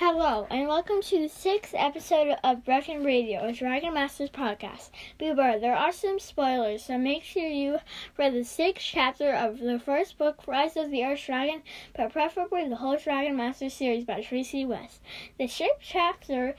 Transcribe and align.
Hello, 0.00 0.46
and 0.48 0.68
welcome 0.68 1.02
to 1.02 1.18
the 1.18 1.28
sixth 1.28 1.74
episode 1.76 2.36
of 2.44 2.64
Bracken 2.64 3.02
Radio, 3.02 3.44
a 3.44 3.52
Dragon 3.52 3.94
Masters 3.94 4.30
podcast. 4.30 4.90
Beware, 5.18 5.58
there 5.58 5.74
are 5.74 5.90
some 5.90 6.20
spoilers, 6.20 6.84
so 6.84 6.96
make 6.96 7.24
sure 7.24 7.48
you 7.48 7.78
read 8.16 8.32
the 8.32 8.44
sixth 8.44 8.86
chapter 8.86 9.32
of 9.32 9.58
the 9.58 9.80
first 9.80 10.16
book, 10.16 10.46
Rise 10.46 10.76
of 10.76 10.92
the 10.92 11.04
Earth 11.04 11.26
Dragon, 11.26 11.62
but 11.96 12.12
preferably 12.12 12.68
the 12.68 12.76
whole 12.76 12.96
Dragon 12.96 13.34
Masters 13.36 13.74
series 13.74 14.04
by 14.04 14.22
Tracey 14.22 14.64
West. 14.64 15.00
The 15.36 15.48
sixth 15.48 15.80
chapter 15.80 16.54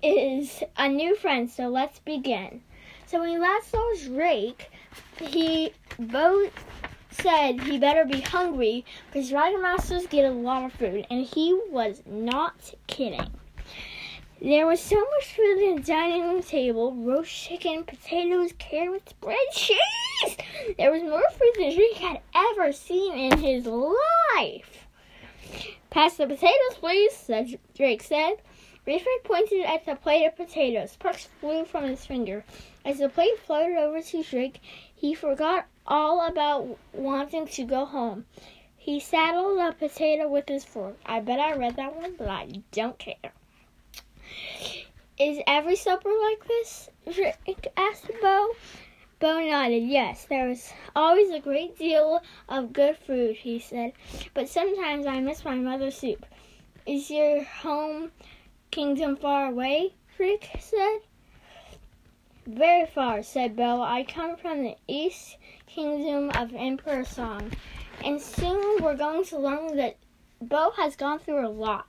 is 0.00 0.62
a 0.76 0.88
new 0.88 1.16
friend, 1.16 1.50
so 1.50 1.66
let's 1.66 1.98
begin. 1.98 2.60
So 3.06 3.18
when 3.18 3.32
we 3.32 3.38
last 3.38 3.72
saw 3.72 3.94
Drake, 4.04 4.70
he 5.20 5.72
both 5.98 6.52
said 7.10 7.60
he 7.60 7.78
better 7.78 8.04
be 8.04 8.20
hungry 8.20 8.84
because 9.12 9.32
Masters 9.32 10.06
get 10.06 10.24
a 10.24 10.30
lot 10.30 10.64
of 10.64 10.72
food, 10.72 11.06
and 11.10 11.24
he 11.24 11.58
was 11.70 12.02
not 12.06 12.74
kidding. 12.86 13.30
There 14.40 14.68
was 14.68 14.80
so 14.80 14.96
much 14.96 15.34
food 15.34 15.58
in 15.58 15.76
the 15.76 15.82
dining 15.82 16.22
room 16.22 16.42
table 16.42 16.94
roast 16.94 17.32
chicken, 17.32 17.82
potatoes, 17.82 18.52
carrots, 18.58 19.12
bread, 19.14 19.36
cheese! 19.52 20.36
There 20.76 20.92
was 20.92 21.02
more 21.02 21.28
food 21.32 21.54
than 21.56 21.74
Drake 21.74 21.96
had 21.96 22.20
ever 22.34 22.72
seen 22.72 23.14
in 23.14 23.38
his 23.38 23.66
life. 23.66 24.86
Pass 25.90 26.18
the 26.18 26.26
potatoes, 26.26 26.74
please, 26.74 27.16
said 27.16 27.58
Drake 27.74 28.02
said. 28.02 28.36
Rayford 28.86 29.24
pointed 29.24 29.64
at 29.64 29.84
the 29.84 29.96
plate 29.96 30.24
of 30.24 30.36
potatoes. 30.36 30.92
Sparks 30.92 31.28
flew 31.40 31.64
from 31.64 31.84
his 31.84 32.06
finger. 32.06 32.44
As 32.84 32.98
the 32.98 33.08
plate 33.08 33.38
floated 33.38 33.76
over 33.76 34.00
to 34.00 34.22
Drake, 34.22 34.60
he 35.00 35.14
forgot 35.14 35.66
all 35.86 36.26
about 36.26 36.76
wanting 36.92 37.46
to 37.46 37.64
go 37.64 37.84
home. 37.84 38.26
He 38.76 38.98
saddled 38.98 39.58
a 39.58 39.72
potato 39.72 40.26
with 40.28 40.48
his 40.48 40.64
fork. 40.64 40.96
I 41.06 41.20
bet 41.20 41.38
I 41.38 41.54
read 41.54 41.76
that 41.76 41.94
one, 41.94 42.16
but 42.18 42.28
I 42.28 42.48
don't 42.72 42.98
care. 42.98 43.32
Is 45.16 45.38
every 45.46 45.76
supper 45.76 46.10
like 46.10 46.48
this? 46.48 46.90
Rick 47.16 47.72
asked 47.76 48.10
Bo. 48.20 48.56
Bo 49.20 49.40
nodded. 49.40 49.84
Yes, 49.84 50.24
there 50.24 50.48
is 50.48 50.72
always 50.96 51.30
a 51.30 51.38
great 51.38 51.78
deal 51.78 52.20
of 52.48 52.72
good 52.72 52.96
food, 52.96 53.36
he 53.36 53.60
said. 53.60 53.92
But 54.34 54.48
sometimes 54.48 55.06
I 55.06 55.20
miss 55.20 55.44
my 55.44 55.54
mother's 55.54 55.96
soup. 55.96 56.26
Is 56.86 57.08
your 57.08 57.44
home 57.44 58.10
kingdom 58.72 59.16
far 59.16 59.46
away? 59.46 59.94
Rick 60.18 60.50
said. 60.58 60.98
Very 62.48 62.86
far, 62.86 63.22
said 63.22 63.56
Bo. 63.56 63.82
I 63.82 64.04
come 64.04 64.34
from 64.38 64.62
the 64.62 64.74
east 64.88 65.36
kingdom 65.66 66.30
of 66.30 66.54
Emperor 66.54 67.04
Song. 67.04 67.52
And 68.02 68.18
soon 68.18 68.82
we're 68.82 68.96
going 68.96 69.22
to 69.24 69.38
learn 69.38 69.76
that 69.76 69.98
Bo 70.40 70.70
has 70.78 70.96
gone 70.96 71.18
through 71.18 71.46
a 71.46 71.50
lot. 71.50 71.86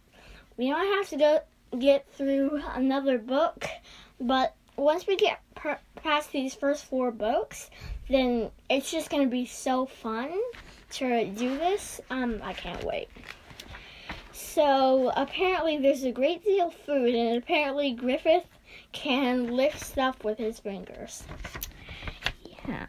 We 0.57 0.67
don't 0.67 0.97
have 0.97 1.07
to 1.11 1.15
go 1.15 1.39
get 1.79 2.11
through 2.11 2.61
another 2.73 3.17
book, 3.17 3.67
but 4.19 4.53
once 4.75 5.07
we 5.07 5.15
get 5.15 5.39
per- 5.55 5.79
past 5.95 6.33
these 6.33 6.55
first 6.55 6.83
four 6.83 7.11
books, 7.11 7.69
then 8.09 8.51
it's 8.69 8.91
just 8.91 9.09
going 9.09 9.23
to 9.23 9.31
be 9.31 9.45
so 9.45 9.85
fun 9.85 10.37
to 10.91 11.25
do 11.25 11.57
this. 11.57 12.01
Um, 12.09 12.41
I 12.43 12.51
can't 12.51 12.83
wait. 12.83 13.07
So 14.33 15.13
apparently 15.15 15.77
there's 15.77 16.03
a 16.03 16.11
great 16.11 16.43
deal 16.43 16.67
of 16.67 16.73
food, 16.73 17.15
and 17.15 17.37
apparently 17.37 17.93
Griffith 17.93 18.43
can 18.91 19.55
lift 19.55 19.79
stuff 19.83 20.23
with 20.23 20.37
his 20.37 20.59
fingers. 20.59 21.23
Yeah. 22.67 22.87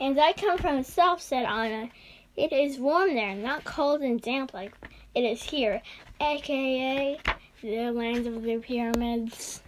And 0.00 0.18
I 0.18 0.32
come 0.32 0.58
from 0.58 0.78
the 0.78 0.84
south, 0.84 1.20
said 1.20 1.44
Ana. 1.44 1.90
It 2.36 2.52
is 2.52 2.78
warm 2.78 3.14
there, 3.14 3.34
not 3.34 3.64
cold 3.64 4.00
and 4.00 4.20
damp 4.20 4.54
like 4.54 4.74
it 5.14 5.20
is 5.20 5.42
here, 5.42 5.82
aka 6.20 7.18
the 7.62 7.92
land 7.92 8.26
of 8.26 8.42
the 8.42 8.56
pyramids. 8.58 9.62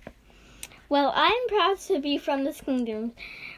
Well, 0.89 1.13
I'm 1.15 1.49
proud 1.49 1.79
to 1.81 2.01
be 2.01 2.19
from 2.19 2.45
this 2.45 2.61
kingdom, 2.61 3.13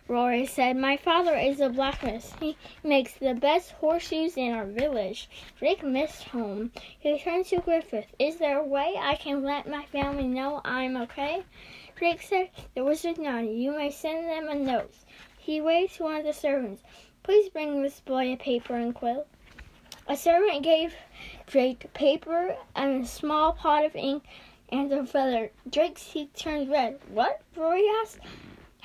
Rori 0.09 0.47
said. 0.47 0.77
My 0.77 0.97
father 0.97 1.35
is 1.35 1.59
a 1.59 1.69
blacksmith. 1.69 2.37
He 2.39 2.57
makes 2.85 3.15
the 3.15 3.35
best 3.35 3.73
horseshoes 3.73 4.37
in 4.37 4.53
our 4.53 4.65
village. 4.65 5.29
Rick 5.61 5.83
missed 5.83 6.29
home. 6.29 6.71
He 6.97 7.19
turned 7.19 7.47
to 7.47 7.61
Griffith. 7.61 8.15
Is 8.17 8.37
there 8.37 8.61
a 8.61 8.65
way 8.65 8.95
I 8.97 9.17
can 9.17 9.43
let 9.43 9.69
my 9.69 9.85
family 9.87 10.29
know 10.29 10.61
I'm 10.65 10.97
okay? 10.97 11.43
Rick 12.01 12.23
said, 12.23 12.51
The 12.75 12.85
wizard 12.85 13.19
nodded. 13.19 13.57
You 13.57 13.73
may 13.73 13.91
send 13.91 14.29
them 14.29 14.49
a 14.49 14.55
note. 14.55 14.95
He 15.39 15.61
waved 15.61 15.97
to 15.97 16.05
one 16.05 16.17
of 16.17 16.25
the 16.25 16.33
servants. 16.33 16.85
Please 17.25 17.49
bring 17.49 17.83
this 17.83 17.99
boy 17.99 18.33
a 18.33 18.37
paper 18.37 18.77
and 18.77 18.95
quill. 18.95 19.27
A 20.07 20.17
servant 20.17 20.63
gave 20.63 20.95
Drake 21.49 21.93
paper 21.95 22.57
and 22.77 23.03
a 23.03 23.09
small 23.09 23.55
pot 23.55 23.85
of 23.85 23.97
ink 23.97 24.23
and 24.69 24.93
a 24.93 25.05
feather. 25.05 25.51
Drake's 25.69 26.09
cheek 26.09 26.33
turned 26.35 26.71
red. 26.71 27.01
What? 27.09 27.41
Rori 27.57 27.85
asked. 28.01 28.21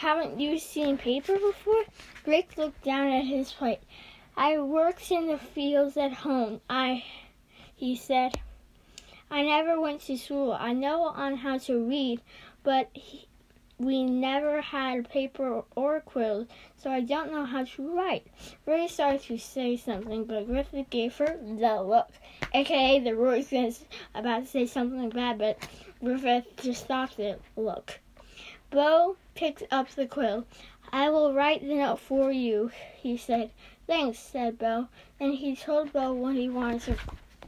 Haven't 0.02 0.40
you 0.40 0.58
seen 0.58 0.98
paper 0.98 1.38
before? 1.38 1.84
Drake 2.24 2.58
looked 2.58 2.84
down 2.84 3.12
at 3.12 3.24
his 3.24 3.52
plate. 3.52 3.82
I 4.36 4.58
worked 4.58 5.12
in 5.12 5.28
the 5.28 5.38
fields 5.38 5.96
at 5.96 6.12
home. 6.12 6.60
I, 6.68 7.04
he 7.76 7.96
said. 7.96 8.40
I 9.30 9.44
never 9.44 9.80
went 9.80 10.02
to 10.06 10.18
school. 10.18 10.54
I 10.54 10.74
know 10.74 11.04
on 11.04 11.38
how 11.38 11.60
to 11.60 11.88
read, 11.88 12.20
but 12.64 12.90
he, 12.94 13.28
we 13.78 14.04
never 14.04 14.60
had 14.60 15.08
paper 15.08 15.62
or 15.76 16.00
quills, 16.00 16.48
so 16.78 16.90
I 16.90 17.02
don't 17.02 17.32
know 17.32 17.46
how 17.46 17.64
to 17.64 17.96
write. 17.96 18.26
Rori 18.66 18.88
started 18.88 19.22
to 19.28 19.38
say 19.38 19.78
something, 19.78 20.24
but 20.26 20.48
Griffith 20.48 20.90
gave 20.90 21.16
her 21.18 21.38
the 21.40 21.80
look, 21.84 22.10
aka 22.56 23.00
the 23.00 23.16
Rori's 23.16 23.86
about 24.16 24.40
to 24.40 24.48
say 24.48 24.66
something 24.66 25.12
bad, 25.12 25.38
but 25.38 25.60
Griffith 26.04 26.48
just 26.64 26.86
stopped 26.86 27.20
it. 27.20 27.40
Look. 27.56 28.00
Bo 28.72 29.18
picked 29.36 29.64
up 29.72 29.90
the 29.90 30.06
quill. 30.06 30.46
I 30.92 31.10
will 31.10 31.34
write 31.34 31.62
the 31.62 31.76
note 31.76 32.00
for 32.00 32.32
you, 32.32 32.72
he 33.02 33.18
said. 33.18 33.52
Thanks, 33.88 34.20
said 34.20 34.58
Bo. 34.58 34.88
And 35.20 35.34
he 35.36 35.56
told 35.56 35.94
Bo 35.94 36.14
what 36.14 36.36
he 36.36 36.50
wanted 36.50 36.98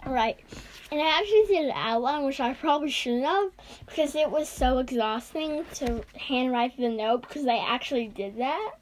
to 0.03 0.09
write. 0.09 0.39
And 0.91 1.01
I 1.01 1.19
actually 1.19 1.45
did 1.47 1.65
an 1.65 1.73
outline, 1.75 2.25
which 2.25 2.39
I 2.39 2.53
probably 2.53 2.89
shouldn't 2.89 3.25
have, 3.25 3.51
because 3.85 4.15
it 4.15 4.29
was 4.29 4.47
so 4.47 4.79
exhausting 4.79 5.65
to 5.75 6.03
handwrite 6.15 6.77
the 6.77 6.89
note, 6.89 7.21
because 7.21 7.47
I 7.47 7.57
actually 7.57 8.07
did 8.07 8.37
that. 8.37 8.73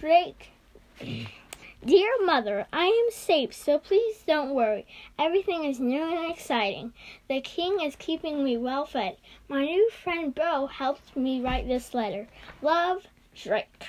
Drake. 0.00 0.50
Dear 1.84 2.10
Mother, 2.24 2.66
I 2.72 2.86
am 2.86 3.12
safe, 3.12 3.54
so 3.54 3.78
please 3.78 4.24
don't 4.26 4.52
worry. 4.52 4.84
Everything 5.16 5.64
is 5.64 5.78
new 5.78 6.02
and 6.02 6.28
exciting. 6.28 6.92
The 7.28 7.40
king 7.40 7.80
is 7.80 7.94
keeping 7.94 8.42
me 8.42 8.56
well 8.56 8.84
fed. 8.84 9.16
My 9.46 9.64
new 9.64 9.88
friend 9.90 10.34
Bo 10.34 10.66
helped 10.66 11.16
me 11.16 11.40
write 11.40 11.68
this 11.68 11.94
letter. 11.94 12.26
Love, 12.62 13.06
Drake. 13.32 13.84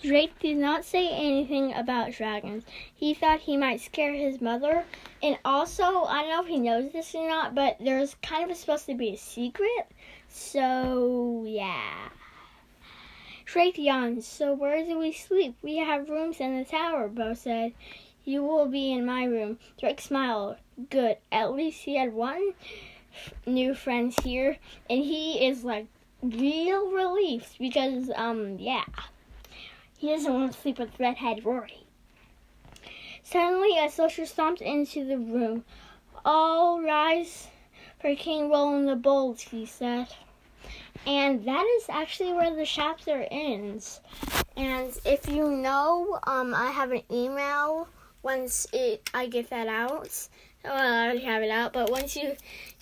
Drake 0.00 0.38
did 0.38 0.56
not 0.56 0.84
say 0.84 1.08
anything 1.08 1.74
about 1.74 2.12
dragons. 2.12 2.64
He 2.94 3.12
thought 3.12 3.40
he 3.40 3.56
might 3.56 3.80
scare 3.80 4.14
his 4.14 4.40
mother. 4.40 4.84
And 5.20 5.36
also, 5.44 6.04
I 6.04 6.22
don't 6.22 6.30
know 6.30 6.42
if 6.42 6.46
he 6.46 6.60
knows 6.60 6.92
this 6.92 7.12
or 7.12 7.28
not, 7.28 7.56
but 7.56 7.76
there's 7.80 8.14
kind 8.22 8.52
of 8.52 8.56
supposed 8.56 8.86
to 8.86 8.94
be 8.94 9.14
a 9.14 9.18
secret. 9.18 9.88
So, 10.28 11.44
yeah. 11.44 12.10
Drake 13.50 13.78
yawned. 13.78 14.22
So, 14.24 14.52
where 14.52 14.84
do 14.84 14.98
we 14.98 15.10
sleep? 15.10 15.56
We 15.62 15.78
have 15.78 16.10
rooms 16.10 16.38
in 16.38 16.58
the 16.58 16.66
tower, 16.66 17.08
Bo 17.08 17.32
said. 17.32 17.72
You 18.26 18.42
will 18.42 18.66
be 18.66 18.92
in 18.92 19.06
my 19.06 19.24
room. 19.24 19.58
Drake 19.80 20.02
smiled. 20.02 20.56
Good. 20.90 21.16
At 21.32 21.54
least 21.54 21.84
he 21.84 21.96
had 21.96 22.12
one 22.12 22.52
new 23.46 23.72
friend 23.72 24.14
here, 24.22 24.58
and 24.90 25.02
he 25.02 25.46
is 25.46 25.64
like 25.64 25.86
real 26.22 26.90
relieved 26.90 27.58
because, 27.58 28.10
um, 28.16 28.58
yeah. 28.58 28.84
He 29.96 30.08
doesn't 30.08 30.32
want 30.32 30.52
to 30.52 30.60
sleep 30.60 30.78
with 30.78 31.00
Redhead 31.00 31.46
Rori. 31.46 31.86
Suddenly, 33.22 33.78
a 33.78 33.90
soldier 33.90 34.26
stomped 34.26 34.60
into 34.60 35.06
the 35.06 35.16
room. 35.16 35.64
All 36.22 36.82
rise 36.82 37.48
for 37.98 38.14
King 38.14 38.50
Roland 38.50 38.88
the 38.88 38.94
Bold, 38.94 39.40
he 39.40 39.64
said. 39.64 40.08
And 41.06 41.44
that 41.44 41.64
is 41.78 41.84
actually 41.88 42.32
where 42.32 42.54
the 42.54 42.66
chapter 42.66 43.26
ends. 43.30 44.00
And 44.56 44.92
if 45.04 45.28
you 45.28 45.48
know, 45.50 46.18
um, 46.26 46.54
I 46.54 46.70
have 46.70 46.92
an 46.92 47.02
email 47.10 47.88
once 48.22 48.66
it 48.72 49.08
I 49.14 49.26
get 49.26 49.50
that 49.50 49.68
out. 49.68 50.28
Well, 50.64 50.74
I 50.76 51.04
already 51.04 51.24
have 51.24 51.42
it 51.42 51.50
out, 51.50 51.72
but 51.72 51.90
once 51.90 52.16
you 52.16 52.34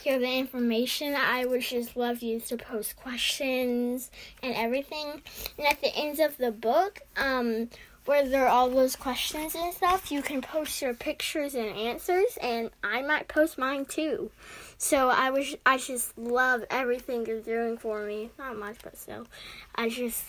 hear 0.03 0.19
the 0.19 0.33
information, 0.33 1.15
I 1.15 1.45
would 1.45 1.61
just 1.61 1.97
love 1.97 2.23
you 2.23 2.41
to 2.41 2.57
post 2.57 2.97
questions 2.97 4.11
and 4.43 4.55
everything. 4.55 5.23
And 5.59 5.67
at 5.67 5.81
the 5.83 5.95
end 5.95 6.19
of 6.21 6.39
the 6.39 6.51
book, 6.51 7.01
um, 7.17 7.69
where 8.07 8.29
there 8.29 8.47
are 8.47 8.49
all 8.49 8.71
those 8.71 8.97
questions 8.97 9.55
and 9.55 9.75
stuff, 9.75 10.11
you 10.11 10.23
can 10.23 10.41
post 10.41 10.81
your 10.81 10.95
pictures 10.95 11.55
and 11.55 11.69
answers, 11.77 12.39
and 12.41 12.71
I 12.83 13.03
might 13.03 13.29
post 13.29 13.59
mine 13.59 13.85
too. 13.85 14.31
So 14.79 15.09
I 15.09 15.31
wish 15.31 15.57
I 15.65 15.79
just 15.79 16.17
love 16.17 16.65
everything 16.71 17.27
you're 17.27 17.41
doing 17.41 17.79
for 17.79 18.05
me. 18.05 18.31
Not 18.39 18.57
much, 18.57 18.77
but 18.83 18.97
still, 18.97 19.27
I 19.75 19.89
just 19.89 20.25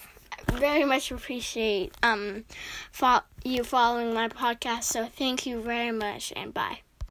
very 0.52 0.86
much 0.86 1.12
appreciate 1.12 1.94
um 2.04 2.46
fo- 2.92 3.24
you 3.44 3.64
following 3.64 4.14
my 4.14 4.28
podcast. 4.28 4.84
So 4.84 5.06
thank 5.06 5.46
you 5.46 5.62
very 5.62 5.92
much 5.92 6.34
and 6.36 6.54
bye. 6.54 6.80